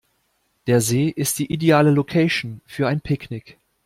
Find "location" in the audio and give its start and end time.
1.91-2.61